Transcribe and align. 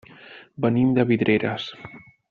Venim 0.65 0.95
de 0.97 1.05
Vidreres. 1.11 1.71